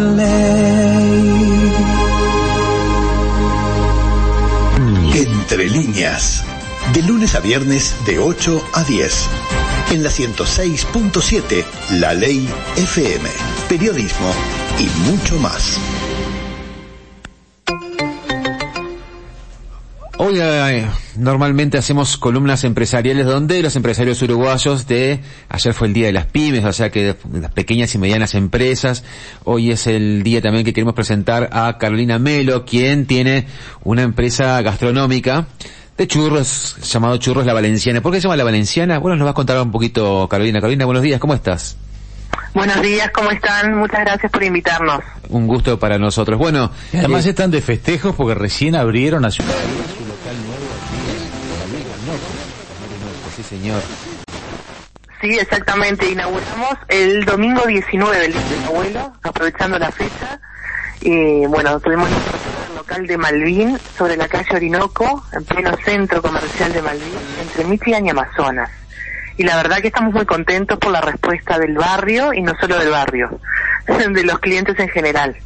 [0.00, 1.72] ley.
[5.14, 6.44] Entre líneas.
[6.94, 9.28] De lunes a viernes de 8 a 10.
[9.92, 11.64] En la 106.7,
[11.98, 13.28] La Ley FM.
[13.68, 14.32] Periodismo
[14.78, 15.78] y mucho más.
[20.30, 20.86] Hoy eh,
[21.16, 25.18] normalmente hacemos columnas empresariales donde los empresarios uruguayos de,
[25.48, 28.36] ayer fue el día de las pymes, o sea que de las pequeñas y medianas
[28.36, 29.02] empresas,
[29.42, 33.48] hoy es el día también que queremos presentar a Carolina Melo, quien tiene
[33.82, 35.46] una empresa gastronómica
[35.98, 38.00] de churros, llamado Churros La Valenciana.
[38.00, 39.00] ¿Por qué se llama La Valenciana?
[39.00, 40.60] Bueno, nos va a contar un poquito Carolina.
[40.60, 41.76] Carolina, buenos días, ¿cómo estás?
[42.54, 43.76] Buenos días, ¿cómo están?
[43.76, 45.00] Muchas gracias por invitarnos.
[45.28, 46.38] Un gusto para nosotros.
[46.38, 49.54] Bueno, además eh, están de festejos porque recién abrieron a Ciudad
[53.36, 53.82] Sí, señor.
[55.20, 56.10] Sí, exactamente.
[56.10, 60.40] Inauguramos el domingo 19 del Día del Abuelo, aprovechando la fecha.
[61.00, 66.72] Y bueno, tuvimos el local de Malvin sobre la calle Orinoco, en pleno centro comercial
[66.72, 68.70] de Malvin, entre Michigan y Amazonas.
[69.36, 72.78] Y la verdad que estamos muy contentos por la respuesta del barrio y no solo
[72.78, 73.40] del barrio,
[73.86, 75.36] de los clientes en general.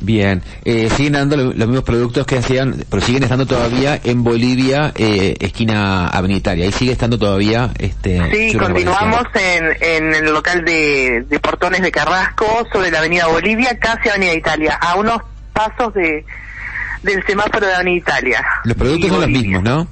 [0.00, 4.92] Bien, eh, siguen dando los mismos productos que hacían, pero siguen estando todavía en Bolivia,
[4.96, 8.20] eh, esquina Avenida Ahí sigue estando todavía este.
[8.30, 13.76] Sí, continuamos en, en el local de, de Portones de Carrasco, sobre la Avenida Bolivia,
[13.80, 15.20] casi Avenida Italia, a unos
[15.52, 16.24] pasos de
[17.02, 18.46] del semáforo de Avenida Italia.
[18.64, 19.88] Los productos son los mismos, ¿no?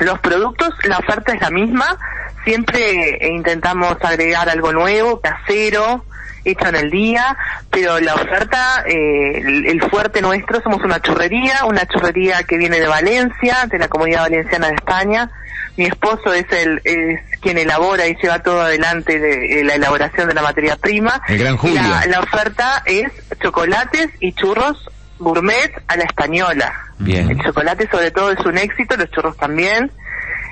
[0.00, 1.96] Los productos, la oferta es la misma,
[2.44, 6.04] siempre intentamos agregar algo nuevo, casero,
[6.44, 7.36] hecho en el día,
[7.70, 12.86] pero la oferta, eh, el, fuerte nuestro, somos una churrería, una churrería que viene de
[12.86, 15.30] Valencia, de la comunidad valenciana de España.
[15.76, 20.34] Mi esposo es el es quien elabora y lleva todo adelante de, la elaboración de
[20.34, 21.22] la materia prima.
[21.28, 21.80] El gran Julio.
[22.08, 24.76] La, oferta es chocolates y churros
[25.18, 26.72] gourmet a la española.
[26.98, 27.30] Bien.
[27.30, 29.90] El chocolate sobre todo es un éxito, los churros también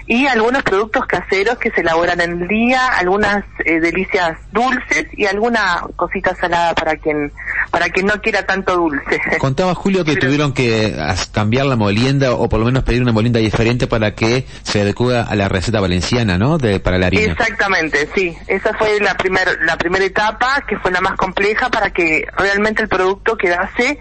[0.06, 5.26] y algunos productos caseros que se elaboran en el día, algunas eh, delicias dulces y
[5.26, 7.32] alguna cosita salada para quien
[7.70, 9.20] para quien no quiera tanto dulce.
[9.38, 10.96] Contaba Julio que tuvieron que
[11.32, 15.18] cambiar la molienda o por lo menos pedir una molienda diferente para que se adecue
[15.18, 16.58] a la receta valenciana, ¿no?
[16.58, 17.32] De para la harina.
[17.32, 18.36] Exactamente, sí.
[18.46, 22.82] Esa fue la primera la primera etapa que fue la más compleja para que realmente
[22.82, 23.98] el producto quedase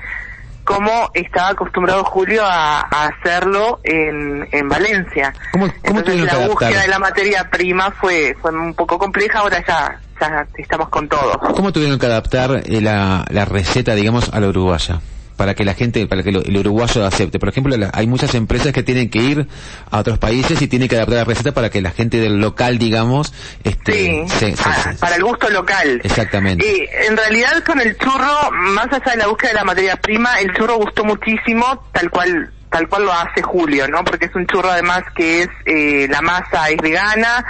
[0.70, 5.34] como estaba acostumbrado Julio a, hacerlo en, en Valencia.
[5.52, 10.00] ¿Cómo, Entonces la búsqueda de la materia prima fue, fue un poco compleja, ahora ya,
[10.22, 11.40] ya estamos con todo.
[11.40, 15.02] ¿Cómo tuvieron que adaptar eh, la, la receta, digamos, a la uruguaya?
[15.40, 17.40] Para que la gente, para que el uruguayo acepte.
[17.40, 19.48] Por ejemplo, hay muchas empresas que tienen que ir
[19.90, 22.78] a otros países y tienen que adaptar la receta para que la gente del local,
[22.78, 23.34] digamos,
[23.64, 24.54] este, sí,
[25.00, 26.02] para el gusto local.
[26.04, 26.68] Exactamente.
[26.68, 30.42] Y en realidad con el churro, más allá de la búsqueda de la materia prima,
[30.42, 34.04] el churro gustó muchísimo, tal cual tal cual lo hace Julio, ¿no?
[34.04, 37.46] Porque es un churro además que es, eh, la masa es vegana,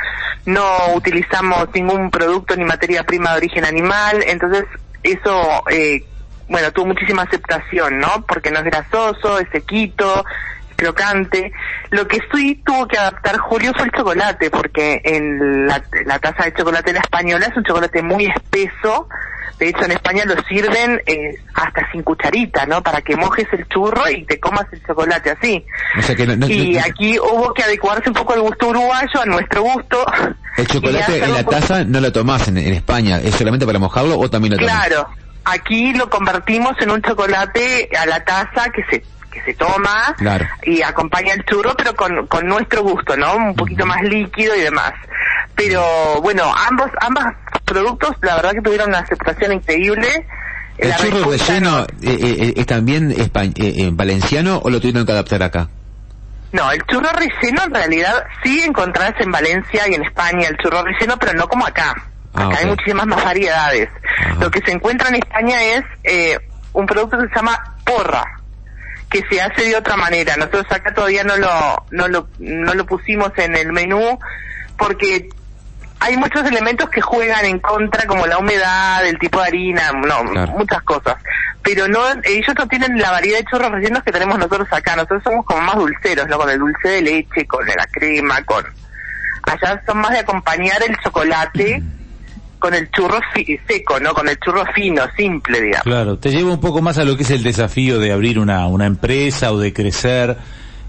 [0.45, 4.65] no utilizamos ningún producto ni materia prima de origen animal, entonces
[5.01, 6.03] eso eh,
[6.49, 8.25] bueno, tuvo muchísima aceptación, ¿no?
[8.27, 10.25] Porque no es grasoso, es sequito,
[10.69, 11.51] es crocante.
[11.91, 15.79] Lo que sí tuvo que adaptar Julio fue el chocolate, porque en la,
[16.19, 19.07] taza de chocolate la española es un chocolate muy espeso.
[19.59, 22.81] De hecho, en España lo sirven eh, hasta sin cucharita, ¿no?
[22.81, 25.65] Para que mojes el churro y te comas el chocolate así.
[26.47, 30.05] y aquí hubo que adecuarse un poco al gusto uruguayo, a nuestro gusto.
[30.57, 33.19] ¿El chocolate en la taza no lo tomás en, España?
[33.19, 34.87] ¿Es solamente para mojarlo o también lo tomás?
[34.87, 35.09] Claro,
[35.45, 40.15] Aquí lo convertimos en un chocolate a la taza que se que se toma
[40.63, 43.35] y acompaña el churro, pero con, con nuestro gusto, ¿no?
[43.35, 44.93] Un poquito más líquido y demás.
[45.55, 47.25] Pero bueno, ambos ambos
[47.65, 50.07] productos, la verdad que tuvieron una aceptación increíble.
[50.77, 55.67] ¿El churro relleno eh, eh, es también eh, valenciano o lo tuvieron que adaptar acá?
[56.51, 60.83] No, el churro relleno en realidad sí encontrás en Valencia y en España el churro
[60.83, 61.93] relleno, pero no como acá.
[62.39, 63.89] Ah, acá hay muchísimas más variedades.
[64.39, 66.39] Lo que se encuentra en España es eh,
[66.73, 68.23] un producto que se llama porra,
[69.09, 70.35] que se hace de otra manera.
[70.37, 74.19] Nosotros acá todavía no lo, no lo, no lo pusimos en el menú
[74.77, 75.29] porque
[75.99, 80.23] hay muchos elementos que juegan en contra, como la humedad, el tipo de harina, no,
[80.47, 81.17] muchas cosas.
[81.61, 84.95] Pero no, ellos no tienen la variedad de churros rellenos que tenemos nosotros acá.
[84.95, 86.37] Nosotros somos como más dulceros, ¿no?
[86.37, 88.63] Con el dulce de leche, con la crema, con...
[89.43, 91.83] Allá son más de acompañar el chocolate
[92.59, 93.19] con el churro
[93.67, 94.13] seco, ¿no?
[94.13, 95.83] Con el churro fino, simple, digamos.
[95.83, 98.67] Claro, te lleva un poco más a lo que es el desafío de abrir una,
[98.67, 100.37] una empresa o de crecer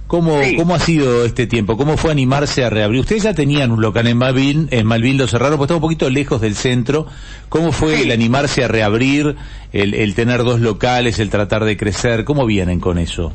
[0.07, 0.57] ¿Cómo, Sí.
[0.57, 1.77] ¿Cómo ha sido este tiempo?
[1.77, 3.03] ¿Cómo fue animarse a reabrir?
[3.03, 6.11] Ustedes ya tenían un local en Malvin, en Malvin lo cerraron, pues está un poquito
[6.11, 7.07] lejos del centro.
[7.49, 8.03] ¿Cómo fue Sí.
[8.03, 9.37] el animarse a reabrir,
[9.73, 12.25] el, el tener dos locales, el tratar de crecer?
[12.25, 13.33] ¿Cómo vienen con eso?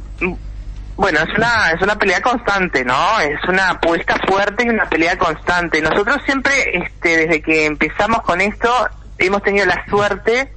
[0.97, 3.19] Bueno, es una, es una pelea constante, ¿no?
[3.19, 5.81] Es una apuesta fuerte y una pelea constante.
[5.81, 8.69] Nosotros siempre, este, desde que empezamos con esto,
[9.17, 10.53] hemos tenido la suerte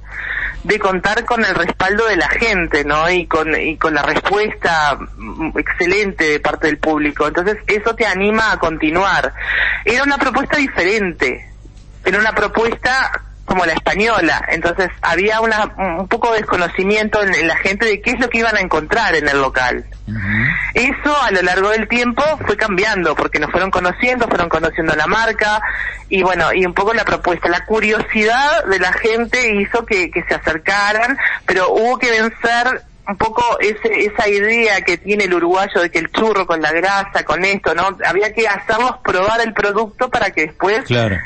[0.63, 3.09] de contar con el respaldo de la gente, ¿no?
[3.09, 4.97] Y con, y con la respuesta
[5.55, 7.27] excelente de parte del público.
[7.27, 9.33] Entonces, eso te anima a continuar.
[9.83, 11.49] Era una propuesta diferente.
[12.05, 14.45] Era una propuesta como la española.
[14.49, 18.29] Entonces, había una, un poco de desconocimiento en, en la gente de qué es lo
[18.29, 19.85] que iban a encontrar en el local.
[20.73, 25.07] Eso a lo largo del tiempo fue cambiando porque nos fueron conociendo, fueron conociendo la
[25.07, 25.61] marca
[26.09, 30.23] y bueno, y un poco la propuesta, la curiosidad de la gente hizo que, que
[30.23, 35.81] se acercaran, pero hubo que vencer un poco ese, esa idea que tiene el uruguayo
[35.81, 37.97] de que el churro con la grasa, con esto, ¿no?
[38.05, 40.83] Había que hacerlos probar el producto para que después...
[40.85, 41.17] Claro.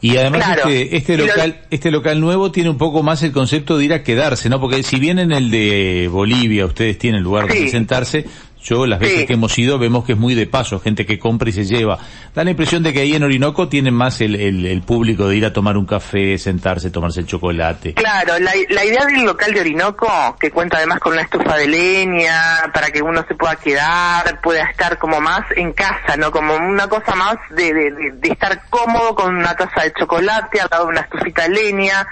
[0.00, 0.68] Y además Claro.
[0.68, 3.92] este, este lo- local, este local nuevo tiene un poco más el concepto de ir
[3.94, 4.60] a quedarse, ¿no?
[4.60, 7.70] Porque si bien en el de Bolivia ustedes tienen lugar donde Sí.
[7.70, 8.26] sentarse,
[8.68, 9.26] yo las veces Sí.
[9.26, 11.98] que hemos ido vemos que es muy de paso, gente que compra y se lleva.
[12.34, 15.36] Da la impresión de que ahí en Orinoco tienen más el, el, el público de
[15.36, 17.94] ir a tomar un café, sentarse, tomarse el chocolate.
[17.94, 21.68] Claro, la, la idea del local de Orinoco, que cuenta además con una estufa de
[21.68, 26.30] leña, para que uno se pueda quedar, pueda estar como más en casa, ¿no?
[26.30, 30.60] Como una cosa más de, de, de- de estar cómodo con una taza de chocolate,
[30.60, 32.06] al lado de una estufita de leña,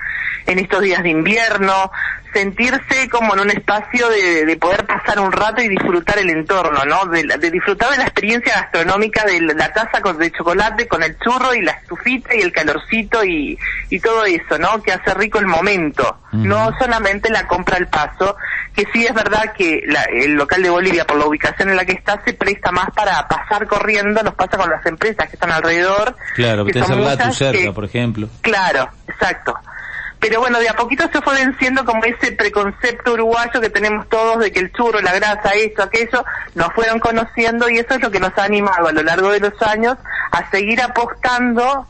[0.47, 1.91] en estos días de invierno,
[2.35, 6.85] sentirse como en un espacio de, de poder pasar un rato y disfrutar el entorno,
[6.85, 7.07] ¿no?
[7.07, 11.03] De, la- de disfrutar de la experiencia gastronómica de la taza con, de chocolate con
[11.03, 13.59] el churro y la estufita y el calorcito y,
[13.89, 14.83] y todo eso, ¿no?
[14.83, 16.19] Que hace rico el momento.
[16.33, 18.37] No solamente la compra al paso,
[18.75, 21.85] que sí es verdad que la- el local de Bolivia, por la ubicación en la
[21.85, 25.53] que está, se presta más para pasar corriendo, nos pasa con las empresas que están
[25.53, 26.17] alrededor.
[26.35, 28.29] Claro, que tenés son muchas cerca, que- por ejemplo.
[28.41, 29.55] Claro, exacto.
[30.27, 34.39] Pero bueno, de a poquito se fue venciendo como ese preconcepto uruguayo que tenemos todos
[34.39, 36.25] de que el churro, la grasa, esto, aquello,
[36.55, 39.41] nos fueron conociendo y eso es lo que nos ha animado a lo largo de
[39.41, 39.99] los años
[40.31, 41.87] a seguir apostando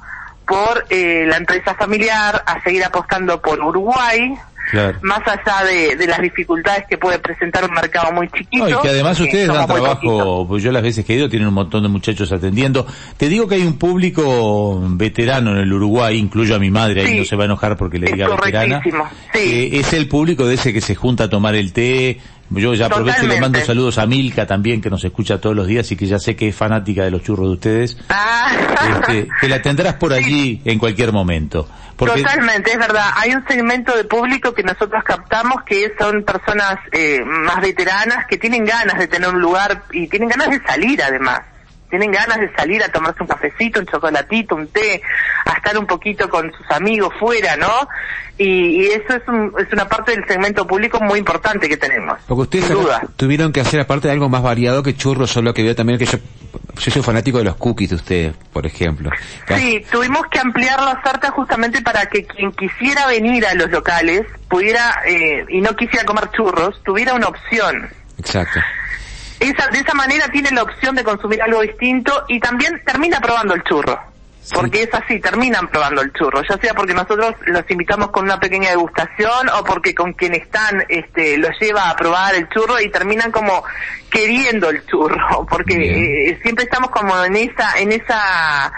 [0.48, 4.36] por eh, la empresa familiar, a seguir apostando por Uruguay,
[4.74, 4.98] Claro.
[5.02, 8.68] más allá de, de las dificultades que puede presentar un mercado muy chiquito.
[8.68, 11.48] No, y que además ustedes dan trabajo, pues yo las veces que he ido tienen
[11.48, 12.86] un montón de muchachos atendiendo.
[13.16, 17.08] Te digo que hay un público veterano en el Uruguay, incluyo a mi madre, ahí
[17.08, 17.18] Sí.
[17.20, 18.82] no se va a enojar porque le diga veterana.
[18.84, 18.90] sí.
[19.32, 22.18] que es el público de ese que se junta a tomar el té.
[22.50, 25.66] Yo ya aprovecho y le mando saludos a Milka también, que nos escucha todos los
[25.66, 27.96] días y que ya sé que es fanática de los churros de ustedes.
[28.10, 28.52] Ah.
[29.00, 31.66] Este, que la tendrás por allí en cualquier momento.
[31.96, 33.10] Totalmente, es verdad.
[33.16, 38.36] Hay un segmento de público que nosotros captamos que son personas eh, más veteranas que
[38.36, 41.40] tienen ganas de tener un lugar y tienen ganas de salir además.
[41.90, 45.00] Tienen ganas de salir a tomarse un cafecito, un chocolatito, un té,
[45.46, 47.68] a estar un poquito con sus amigos fuera, ¿no?
[48.36, 52.18] Y, y eso es, un- es una parte del segmento público muy importante que tenemos.
[52.26, 53.00] Porque ustedes duda.
[53.16, 56.06] tuvieron que hacer aparte de algo más variado que churros, solo que veo también que
[56.06, 56.18] yo,
[56.80, 59.10] yo soy fanático de los cookies de ustedes, por ejemplo.
[59.56, 64.22] Sí, tuvimos que ampliar la oferta justamente para que quien quisiera venir a los locales
[64.48, 67.88] pudiera, eh, y no quisiera comer churros, tuviera una opción.
[68.18, 68.58] Exacto.
[69.44, 73.54] Esa, de esa manera tiene la opción de consumir algo distinto y también termina probando
[73.54, 74.00] el churro.
[74.52, 78.38] Porque es así, terminan probando el churro, ya sea porque nosotros los invitamos con una
[78.38, 82.90] pequeña degustación o porque con quien están este, los lleva a probar el churro y
[82.90, 83.64] terminan como
[84.10, 88.70] queriendo el churro, porque eh, siempre estamos como en esa, en esa,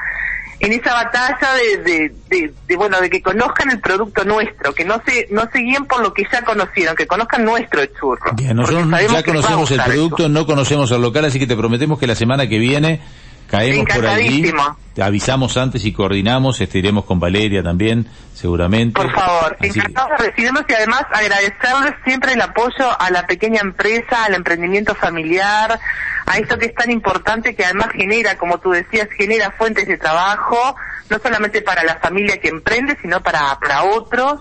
[0.60, 4.84] en esa batalla de, de, de, de, bueno, de que conozcan el producto nuestro, que
[4.84, 8.32] no se, no se guíen por lo que ya conocieron, que conozcan nuestro churro.
[8.34, 10.28] Bien, nosotros ya conocemos el producto, eso.
[10.28, 13.00] no conocemos el local, así que te prometemos que la semana que viene
[13.50, 14.52] caemos por allí.
[14.94, 18.98] Te avisamos antes y coordinamos, este, iremos con Valeria también, seguramente.
[19.00, 23.26] Por favor, Así que- encantados de recibirlos y además agradecerles siempre el apoyo a la
[23.26, 25.78] pequeña empresa, al emprendimiento familiar,
[26.24, 29.98] a esto que es tan importante que además genera, como tú decías, genera fuentes de
[29.98, 30.74] trabajo,
[31.10, 34.40] no solamente para la familia que emprende, sino para, para otros.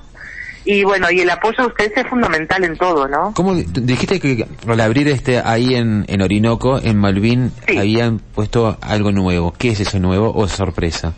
[0.66, 3.34] Y bueno, y el apoyo de ustedes es fundamental en todo, ¿no?
[3.36, 7.78] ¿Cómo di- dijiste que al abrir este ahí en, en Orinoco, en Malvin, Sí.
[7.78, 9.54] habían puesto algo nuevo?
[9.58, 11.14] ¿Qué es eso nuevo o es sorpresa?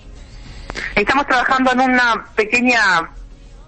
[0.96, 3.10] Estamos trabajando en una pequeña,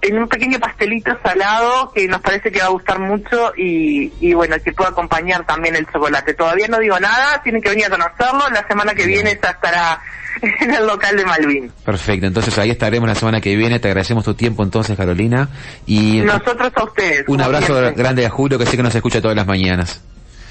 [0.01, 4.33] en un pequeño pastelito salado que nos parece que va a gustar mucho y, y
[4.33, 6.33] bueno, que puede acompañar también el chocolate.
[6.33, 8.49] Todavía no digo nada, tienen que venir a conocerlo.
[8.51, 9.23] La semana que Bien.
[9.23, 10.01] viene ya estará
[10.61, 11.71] en el local de Malvin.
[11.85, 13.79] Perfecto, entonces ahí estaremos la semana que viene.
[13.79, 15.49] Te agradecemos tu tiempo entonces, Carolina.
[15.85, 17.25] Y Nosotros a ustedes.
[17.27, 18.01] un abrazo siempre.
[18.03, 20.01] grande a Julio, que sé que nos escucha todas las mañanas.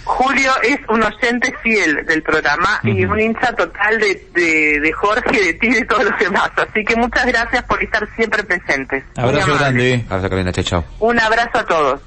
[0.05, 5.39] Julio es un oyente fiel del programa y un hincha total de, de, de Jorge,
[5.45, 6.51] de ti y de todos los demás.
[6.57, 9.05] Así que muchas gracias por estar siempre presentes.
[9.17, 10.05] Abrazo grande.
[10.09, 10.53] Abrazo, Carolina.
[10.53, 10.85] Chao, chao.
[11.01, 12.01] Un abrazo a todos.